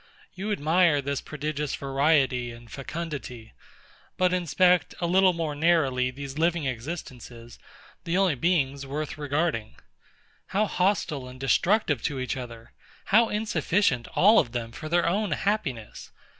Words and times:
You 0.33 0.51
admire 0.51 0.99
this 0.99 1.21
prodigious 1.21 1.75
variety 1.75 2.49
and 2.49 2.71
fecundity. 2.71 3.53
But 4.17 4.33
inspect 4.33 4.95
a 4.99 5.05
little 5.05 5.31
more 5.33 5.53
narrowly 5.53 6.09
these 6.09 6.39
living 6.39 6.65
existences, 6.65 7.59
the 8.03 8.17
only 8.17 8.33
beings 8.33 8.83
worth 8.83 9.19
regarding. 9.19 9.75
How 10.47 10.65
hostile 10.65 11.27
and 11.27 11.39
destructive 11.39 12.01
to 12.05 12.17
each 12.19 12.35
other! 12.35 12.71
How 13.13 13.29
insufficient 13.29 14.07
all 14.15 14.39
of 14.39 14.53
them 14.53 14.71
for 14.71 14.89
their 14.89 15.07
own 15.07 15.33
happiness! 15.33 16.09